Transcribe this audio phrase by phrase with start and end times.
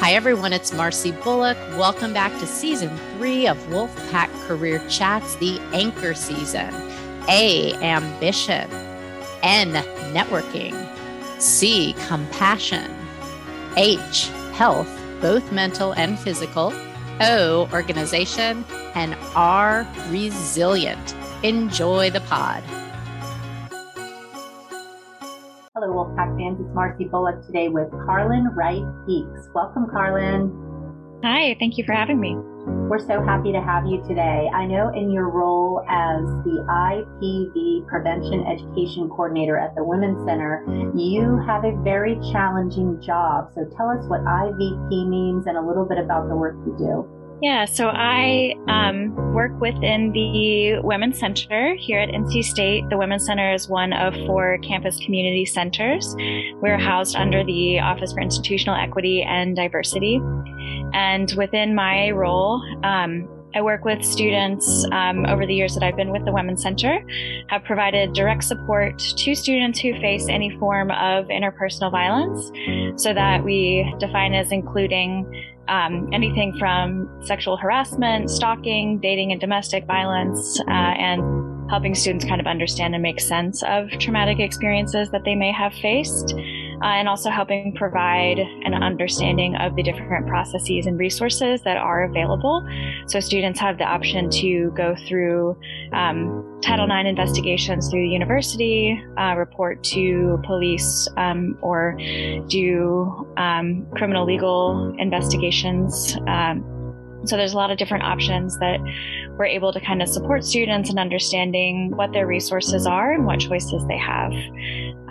[0.00, 0.52] Hi, everyone.
[0.52, 1.58] It's Marcy Bullock.
[1.76, 6.72] Welcome back to season three of Wolfpack Career Chats, the anchor season.
[7.28, 8.70] A, ambition.
[9.42, 9.72] N,
[10.14, 10.72] networking.
[11.40, 12.94] C, compassion.
[13.76, 14.88] H, health,
[15.20, 16.72] both mental and physical.
[17.20, 18.64] O, organization.
[18.94, 21.16] And R, resilient.
[21.42, 22.62] Enjoy the pod.
[26.08, 26.58] Wolfpack fans.
[26.60, 29.48] It's Marcy Bullock today with Carlin Wright Peaks.
[29.54, 30.52] Welcome, Carlin.
[31.22, 32.36] Hi, thank you for having me.
[32.88, 34.48] We're so happy to have you today.
[34.54, 40.64] I know in your role as the IPV Prevention Education Coordinator at the Women's Center,
[40.94, 43.50] you have a very challenging job.
[43.54, 47.17] So tell us what IVP means and a little bit about the work you do.
[47.40, 52.88] Yeah, so I um, work within the Women's Center here at NC State.
[52.90, 56.16] The Women's Center is one of four campus community centers.
[56.60, 60.20] We're housed under the Office for Institutional Equity and Diversity.
[60.92, 65.96] And within my role, um, I work with students um, over the years that I've
[65.96, 67.04] been with the Women's Center,
[67.48, 72.50] have provided direct support to students who face any form of interpersonal violence
[73.00, 75.24] so that we define as including
[75.68, 82.40] um, anything from sexual harassment, stalking, dating, and domestic violence, uh, and helping students kind
[82.40, 86.34] of understand and make sense of traumatic experiences that they may have faced
[86.82, 92.04] uh, and also helping provide an understanding of the different processes and resources that are
[92.04, 92.66] available.
[93.06, 95.58] So students have the option to go through
[95.92, 101.96] um, Title IX investigations through the university, uh, report to police, um, or
[102.48, 106.16] do um, criminal legal investigations.
[107.24, 108.78] So there's a lot of different options that
[109.36, 113.40] we're able to kind of support students in understanding what their resources are and what
[113.40, 114.32] choices they have.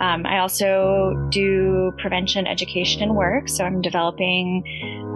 [0.00, 4.62] Um, I also do prevention education work, so I'm developing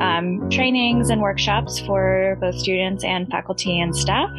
[0.01, 4.31] um, trainings and workshops for both students and faculty and staff.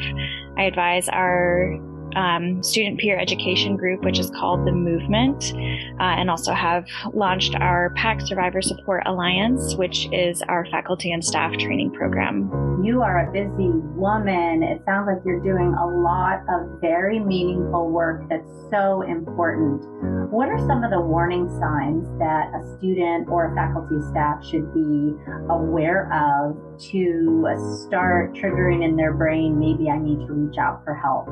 [0.57, 1.79] I advise our
[2.15, 5.53] um, student peer education group, which is called The Movement,
[5.99, 11.23] uh, and also have launched our Pack Survivor Support Alliance, which is our faculty and
[11.23, 12.81] staff training program.
[12.83, 14.63] You are a busy woman.
[14.63, 19.83] It sounds like you're doing a lot of very meaningful work that's so important.
[20.31, 24.73] What are some of the warning signs that a student or a faculty staff should
[24.73, 25.13] be
[25.49, 26.57] aware of
[26.91, 27.47] to
[27.85, 31.27] start triggering in their brain, maybe I need to reach out for help?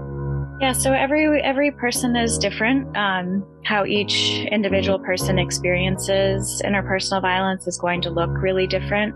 [0.61, 2.95] Yeah, so every every person is different.
[2.95, 9.15] Um, how each individual person experiences interpersonal violence is going to look really different.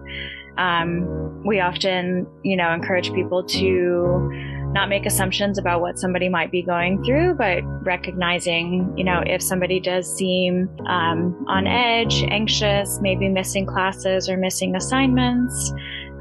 [0.57, 4.31] Um, we often, you know, encourage people to
[4.73, 9.39] not make assumptions about what somebody might be going through, but recognizing, you know, if
[9.43, 15.71] somebody does seem um, on edge, anxious, maybe missing classes or missing assignments,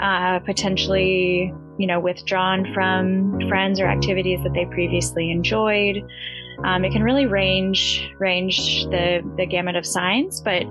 [0.02, 6.02] uh, potentially you know, withdrawn from friends or activities that they previously enjoyed.
[6.62, 10.62] Um, it can really range range the, the gamut of signs, but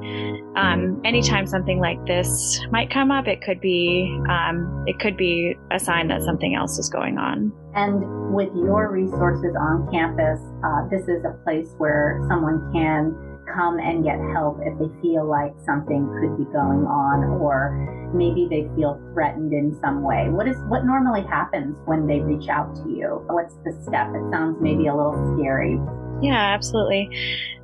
[0.55, 5.55] um, anytime something like this might come up, it could be um, it could be
[5.71, 7.51] a sign that something else is going on.
[7.75, 13.13] And with your resources on campus, uh, this is a place where someone can
[13.53, 18.47] come and get help if they feel like something could be going on or maybe
[18.49, 20.29] they feel threatened in some way.
[20.29, 23.23] What is what normally happens when they reach out to you?
[23.27, 24.09] What's the step?
[24.13, 25.79] It sounds maybe a little scary.
[26.21, 27.09] Yeah, absolutely.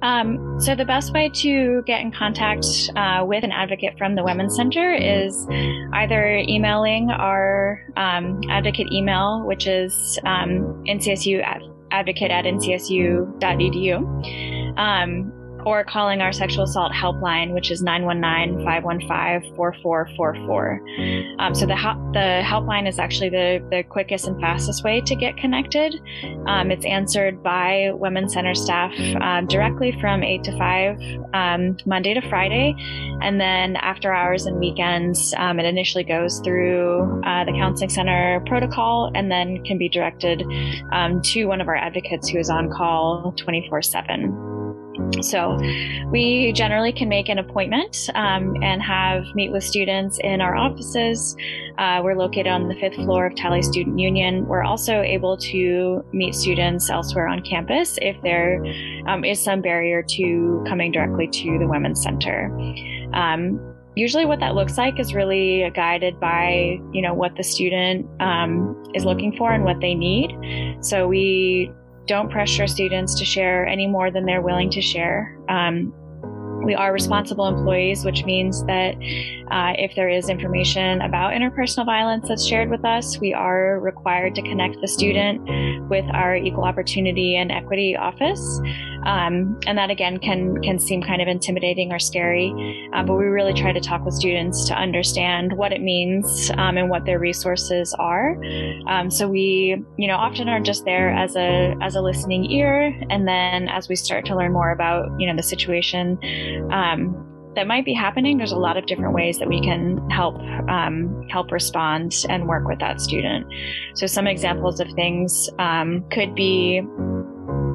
[0.01, 2.65] Um, so, the best way to get in contact
[2.95, 5.47] uh, with an advocate from the Women's Center is
[5.93, 11.41] either emailing our um, advocate email, which is um, ncsu
[11.91, 13.97] advocate at ncsu.edu.
[14.77, 15.33] Um,
[15.66, 20.81] or calling our sexual assault helpline, which is 919 515 4444.
[21.40, 21.75] Um, so the,
[22.14, 26.00] the helpline is actually the, the quickest and fastest way to get connected.
[26.47, 31.00] Um, it's answered by Women's Center staff um, directly from 8 to 5,
[31.34, 32.76] um, Monday to Friday.
[33.22, 38.41] And then after hours and weekends, um, it initially goes through uh, the Counseling Center
[38.46, 40.44] protocol and then can be directed
[40.91, 44.59] um, to one of our advocates who is on call 24 7.
[45.22, 45.58] So
[46.11, 51.35] we generally can make an appointment um, and have meet with students in our offices.
[51.78, 54.46] Uh, we're located on the fifth floor of Talley Student Union.
[54.47, 58.64] We're also able to meet students elsewhere on campus if there
[59.08, 62.50] um, is some barrier to coming directly to the Women's Center.
[63.14, 63.59] Um,
[63.96, 68.82] usually what that looks like is really guided by you know what the student um,
[68.94, 70.32] is looking for and what they need
[70.82, 71.72] so we
[72.09, 75.38] don't pressure students to share any more than they're willing to share.
[75.47, 75.94] Um,
[76.66, 78.96] we are responsible employees, which means that
[79.52, 84.34] uh, if there is information about interpersonal violence that's shared with us, we are required
[84.35, 85.40] to connect the student
[85.88, 88.59] with our equal opportunity and equity office.
[89.03, 93.25] Um, and that again can can seem kind of intimidating or scary, uh, but we
[93.25, 97.19] really try to talk with students to understand what it means um, and what their
[97.19, 98.37] resources are.
[98.87, 102.93] Um, so we, you know, often are just there as a as a listening ear,
[103.09, 106.17] and then as we start to learn more about you know the situation
[106.72, 107.25] um,
[107.55, 110.35] that might be happening, there's a lot of different ways that we can help
[110.69, 113.45] um, help respond and work with that student.
[113.95, 116.81] So some examples of things um, could be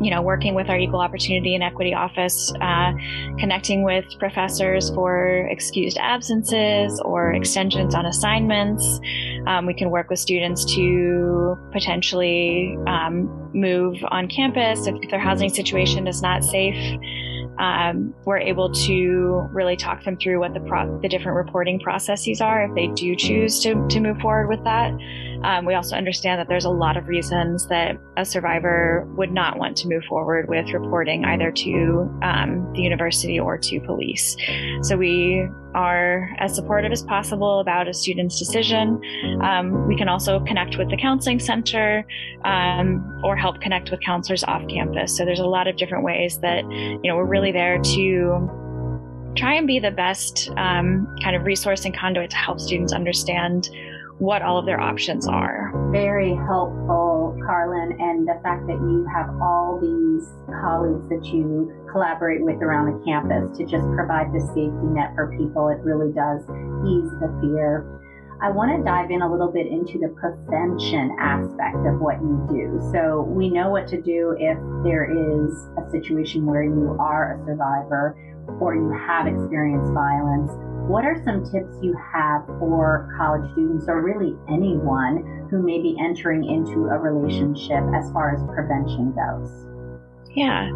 [0.05, 2.93] you know, working with our Equal Opportunity and Equity Office, uh,
[3.39, 9.01] connecting with professors for excused absences or extensions on assignments.
[9.47, 15.49] Um, we can work with students to potentially um, move on campus if their housing
[15.49, 17.01] situation is not safe
[17.59, 22.41] um, we're able to really talk them through what the pro- the different reporting processes
[22.41, 24.93] are if they do choose to to move forward with that.
[25.45, 29.59] Um, we also understand that there's a lot of reasons that a survivor would not
[29.59, 34.37] want to move forward with reporting either to um, the university or to police.
[34.83, 39.01] So we are as supportive as possible about a student's decision.
[39.43, 42.07] Um, we can also connect with the counseling center
[42.45, 45.17] um, or help connect with counselors off campus.
[45.17, 48.51] So there's a lot of different ways that you know we're really there to
[49.37, 53.69] try and be the best um, kind of resource and conduit to help students understand
[54.19, 55.73] what all of their options are.
[55.91, 60.29] Very helpful, Carlin, and the fact that you have all these
[60.63, 65.35] colleagues that you collaborate with around the campus to just provide the safety net for
[65.37, 66.43] people, it really does
[66.87, 67.83] ease the fear.
[68.43, 72.47] I want to dive in a little bit into the prevention aspect of what you
[72.51, 72.79] do.
[72.93, 77.47] So, we know what to do if there is a situation where you are a
[77.47, 78.19] survivor
[78.61, 80.51] or you have experienced violence
[80.89, 85.97] what are some tips you have for college students or really anyone who may be
[85.99, 89.51] entering into a relationship as far as prevention goes?
[90.37, 90.69] Yeah.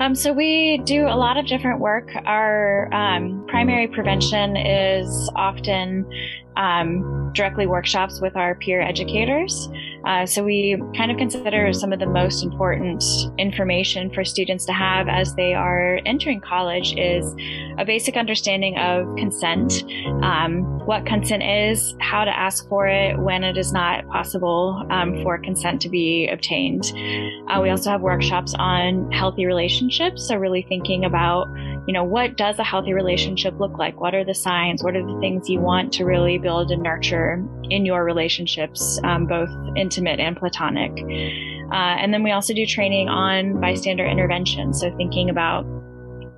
[0.00, 2.10] Um, so we do a lot of different work.
[2.26, 6.04] Our um, primary prevention is often
[6.56, 9.68] um, directly workshops with our peer educators.
[10.06, 13.02] Uh, so we kind of consider some of the most important
[13.38, 17.34] information for students to have as they are entering college is
[17.78, 19.82] a basic understanding of consent,
[20.22, 25.22] um, what consent is, how to ask for it when it is not possible um,
[25.22, 26.84] for consent to be obtained.
[27.48, 31.48] Uh, we also have workshops on healthy relationships, so really thinking about
[31.86, 34.00] you know, what does a healthy relationship look like?
[34.00, 34.82] What are the signs?
[34.82, 39.26] What are the things you want to really build and nurture in your relationships, um,
[39.26, 40.92] both intimate and platonic?
[41.72, 44.72] Uh, and then we also do training on bystander intervention.
[44.72, 45.66] So thinking about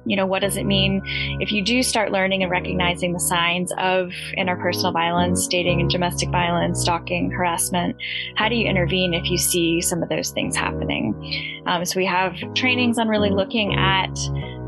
[0.07, 1.03] you know, what does it mean
[1.41, 6.31] if you do start learning and recognizing the signs of interpersonal violence, dating and domestic
[6.31, 7.97] violence, stalking, harassment?
[8.37, 11.63] How do you intervene if you see some of those things happening?
[11.67, 14.17] Um, so we have trainings on really looking at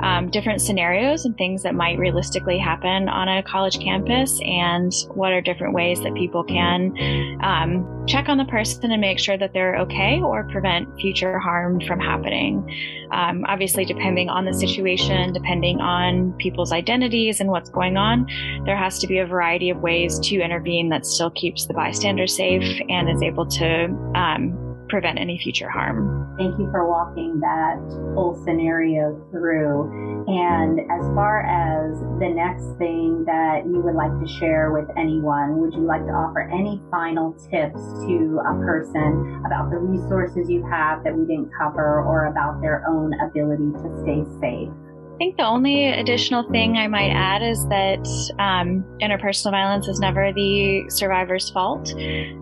[0.00, 5.32] um, different scenarios and things that might realistically happen on a college campus, and what
[5.32, 9.52] are different ways that people can um, check on the person and make sure that
[9.52, 13.08] they're okay or prevent future harm from happening.
[13.12, 18.26] Um, obviously, depending on the situation, depending on people's identities and what's going on,
[18.64, 22.26] there has to be a variety of ways to intervene that still keeps the bystander
[22.26, 23.84] safe and is able to
[24.14, 26.17] um, prevent any future harm.
[26.38, 27.82] Thank you for walking that
[28.14, 29.90] whole scenario through.
[30.28, 35.58] And as far as the next thing that you would like to share with anyone,
[35.58, 40.64] would you like to offer any final tips to a person about the resources you
[40.70, 44.70] have that we didn't cover or about their own ability to stay safe?
[44.70, 48.06] I think the only additional thing I might add is that
[48.38, 51.92] um, interpersonal violence is never the survivor's fault.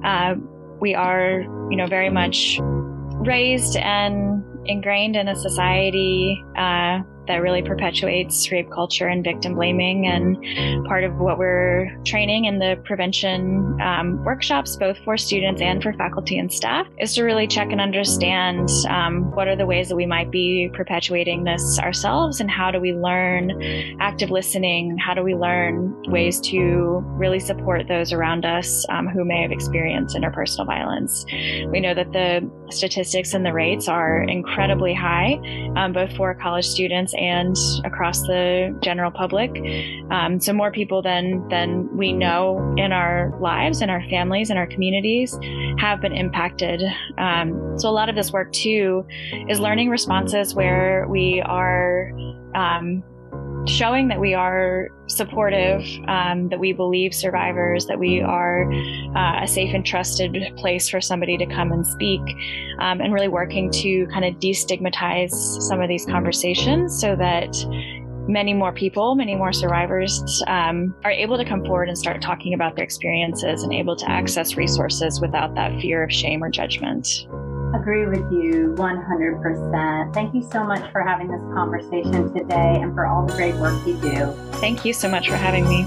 [0.04, 0.34] Uh,
[0.78, 2.60] we are, you know, very much
[3.26, 10.06] raised and ingrained in a society uh, that really perpetuates rape culture and victim blaming.
[10.06, 15.82] And part of what we're training in the prevention um, workshops, both for students and
[15.82, 19.88] for faculty and staff, is to really check and understand um, what are the ways
[19.88, 24.96] that we might be perpetuating this ourselves and how do we learn active listening?
[24.98, 29.52] How do we learn ways to really support those around us um, who may have
[29.52, 31.24] experienced interpersonal violence?
[31.70, 35.40] We know that the statistics and the rates are incredibly high,
[35.76, 39.50] um, both for college students and across the general public.
[40.10, 44.56] Um, so more people than than we know in our lives in our families in
[44.56, 45.38] our communities
[45.78, 46.82] have been impacted.
[47.18, 49.06] Um, so a lot of this work too
[49.48, 52.12] is learning responses where we are.
[53.66, 59.46] Showing that we are supportive, um, that we believe survivors, that we are uh, a
[59.48, 62.20] safe and trusted place for somebody to come and speak,
[62.78, 65.32] um, and really working to kind of destigmatize
[65.62, 67.56] some of these conversations so that
[68.28, 72.54] many more people, many more survivors um, are able to come forward and start talking
[72.54, 77.26] about their experiences and able to access resources without that fear of shame or judgment.
[77.80, 80.14] Agree with you 100%.
[80.14, 83.86] Thank you so much for having this conversation today and for all the great work
[83.86, 84.32] you do.
[84.60, 85.84] Thank you so much for having me.